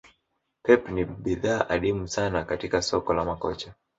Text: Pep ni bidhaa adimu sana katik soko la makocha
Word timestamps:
Pep 0.63 0.89
ni 0.89 1.05
bidhaa 1.05 1.67
adimu 1.75 2.07
sana 2.07 2.43
katik 2.49 2.73
soko 2.81 3.13
la 3.13 3.25
makocha 3.25 3.75